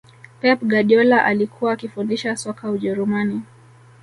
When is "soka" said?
2.37-2.69